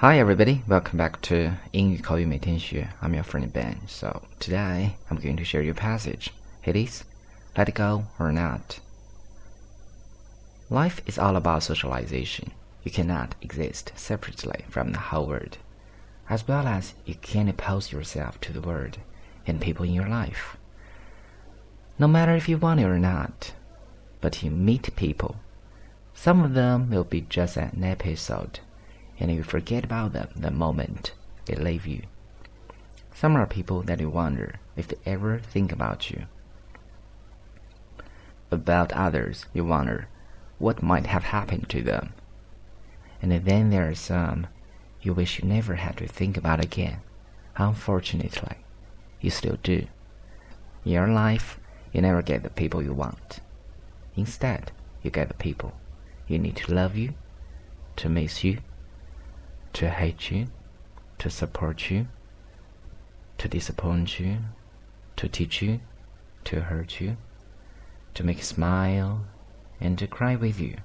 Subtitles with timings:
[0.00, 2.88] Hi everybody, welcome back to 英语口语每天学.
[3.00, 3.76] I'm your friend Ben.
[3.86, 6.28] So today I'm going to share your passage.
[6.64, 7.04] It is
[7.56, 8.80] Let it go or not.
[10.68, 12.50] Life is all about socialization.
[12.84, 15.56] You cannot exist separately from the whole world,
[16.28, 18.98] as well as you can't oppose yourself to the world
[19.46, 20.58] and people in your life.
[21.98, 23.52] No matter if you want it or not,
[24.20, 25.36] but you meet people.
[26.14, 28.60] Some of them will be just an episode
[29.21, 31.13] and you forget about them the moment
[31.45, 32.01] they leave you.
[33.13, 36.23] Some are people that you wonder if they ever think about you.
[38.49, 40.07] About others, you wonder
[40.57, 42.13] what might have happened to them.
[43.21, 44.47] And then there are some
[45.03, 47.01] you wish you never had to think about again.
[47.57, 48.57] Unfortunately,
[49.19, 49.85] you still do.
[50.83, 51.59] In your life,
[51.93, 53.39] you never get the people you want.
[54.15, 54.71] Instead,
[55.03, 55.73] you get the people
[56.27, 57.13] you need to love you,
[57.97, 58.59] to miss you,
[59.81, 60.45] to hate you,
[61.17, 62.05] to support you,
[63.39, 64.37] to disappoint you,
[65.15, 65.79] to teach you,
[66.43, 67.17] to hurt you,
[68.13, 69.25] to make you smile,
[69.79, 70.75] and to cry with you.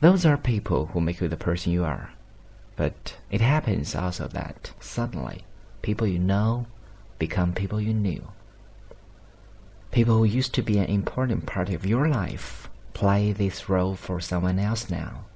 [0.00, 2.10] Those are people who make you the person you are.
[2.74, 5.44] But it happens also that suddenly
[5.80, 6.66] people you know
[7.20, 8.32] become people you knew.
[9.92, 14.18] People who used to be an important part of your life play this role for
[14.18, 15.26] someone else now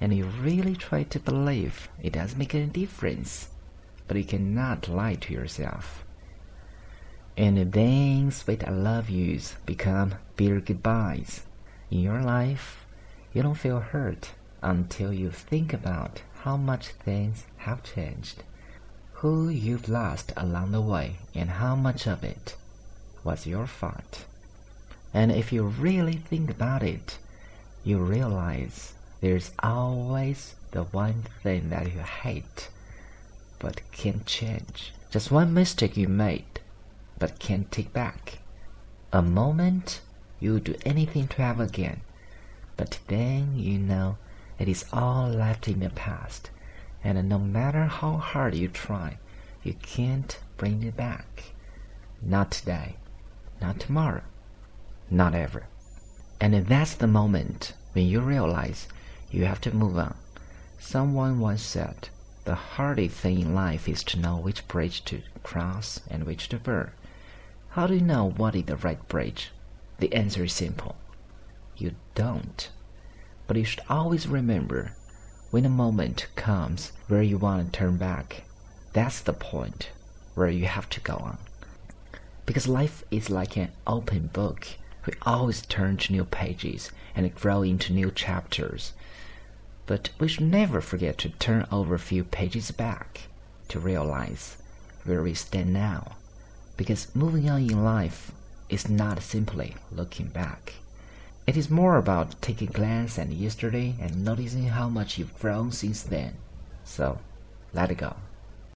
[0.00, 3.48] and you really try to believe it does make a difference,
[4.06, 6.04] but you cannot lie to yourself.
[7.36, 11.42] And then sweet I love yous become bitter goodbyes.
[11.90, 12.86] In your life,
[13.32, 14.30] you don't feel hurt
[14.62, 18.42] until you think about how much things have changed,
[19.14, 22.56] who you've lost along the way, and how much of it
[23.22, 24.24] was your fault.
[25.12, 27.18] And if you really think about it,
[27.84, 32.68] you realize there's always the one thing that you hate,
[33.58, 34.92] but can't change.
[35.10, 36.60] Just one mistake you made,
[37.18, 38.38] but can't take back.
[39.12, 40.00] A moment
[40.38, 42.02] you would do anything to have again,
[42.76, 44.18] but then you know
[44.58, 46.50] it is all left in the past,
[47.02, 49.18] and no matter how hard you try,
[49.62, 51.54] you can't bring it back.
[52.20, 52.96] Not today,
[53.60, 54.22] not tomorrow,
[55.10, 55.66] not ever.
[56.40, 58.88] And that's the moment when you realize
[59.36, 60.16] you have to move on.
[60.78, 62.08] Someone once said,
[62.46, 66.58] the hardest thing in life is to know which bridge to cross and which to
[66.58, 66.90] burn.
[67.70, 69.50] How do you know what is the right bridge?
[69.98, 70.96] The answer is simple.
[71.76, 72.70] You don't.
[73.46, 74.92] But you should always remember
[75.50, 78.44] when a moment comes where you want to turn back,
[78.94, 79.90] that's the point
[80.34, 81.36] where you have to go on.
[82.46, 84.66] Because life is like an open book.
[85.04, 88.94] We always turn to new pages and grow into new chapters.
[89.86, 93.22] But we should never forget to turn over a few pages back
[93.68, 94.56] to realize
[95.04, 96.16] where we stand now.
[96.76, 98.32] Because moving on in life
[98.68, 100.74] is not simply looking back.
[101.46, 105.70] It is more about taking a glance at yesterday and noticing how much you've grown
[105.70, 106.34] since then.
[106.84, 107.20] So,
[107.72, 108.16] let it go.